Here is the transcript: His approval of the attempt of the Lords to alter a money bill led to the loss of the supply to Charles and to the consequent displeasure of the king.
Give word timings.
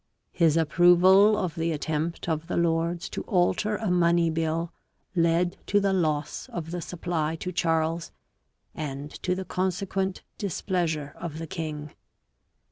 His 0.31 0.57
approval 0.57 1.37
of 1.37 1.53
the 1.53 1.71
attempt 1.71 2.27
of 2.27 2.47
the 2.47 2.57
Lords 2.57 3.07
to 3.09 3.21
alter 3.25 3.75
a 3.75 3.91
money 3.91 4.31
bill 4.31 4.73
led 5.15 5.57
to 5.67 5.79
the 5.79 5.93
loss 5.93 6.49
of 6.49 6.71
the 6.71 6.81
supply 6.81 7.35
to 7.35 7.51
Charles 7.51 8.11
and 8.73 9.11
to 9.21 9.35
the 9.35 9.45
consequent 9.45 10.23
displeasure 10.39 11.13
of 11.17 11.37
the 11.37 11.45
king. 11.45 11.91